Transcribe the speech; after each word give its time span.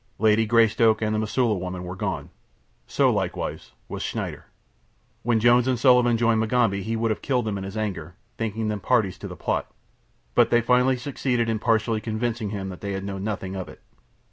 Lady 0.17 0.47
Greystoke 0.47 0.99
and 1.03 1.13
the 1.13 1.19
Mosula 1.19 1.55
woman 1.59 1.83
were 1.83 1.95
gone. 1.95 2.31
So, 2.87 3.13
likewise, 3.13 3.73
was 3.87 4.01
Schneider. 4.01 4.45
When 5.21 5.39
Jones 5.39 5.67
and 5.67 5.77
Sullivan 5.77 6.17
joined 6.17 6.39
Mugambi 6.39 6.81
he 6.81 6.95
would 6.95 7.11
have 7.11 7.21
killed 7.21 7.45
them 7.45 7.55
in 7.55 7.63
his 7.63 7.77
anger, 7.77 8.15
thinking 8.35 8.67
them 8.67 8.79
parties 8.79 9.19
to 9.19 9.27
the 9.27 9.35
plot; 9.37 9.71
but 10.33 10.49
they 10.49 10.59
finally 10.59 10.97
succeeded 10.97 11.49
in 11.51 11.59
partially 11.59 12.01
convincing 12.01 12.49
him 12.49 12.69
that 12.69 12.81
they 12.81 12.93
had 12.93 13.03
known 13.05 13.23
nothing 13.23 13.55
of 13.55 13.69
it. 13.69 13.79